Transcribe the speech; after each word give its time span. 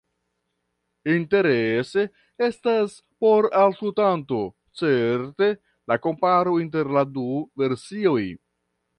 Interese 1.15 2.05
estas 2.45 2.95
por 3.25 3.47
aŭskultanto 3.59 4.39
certe 4.81 5.49
la 5.93 5.97
komparo 6.07 6.55
inter 6.63 6.89
la 6.97 7.05
du 7.19 7.27
versioj. 7.63 8.23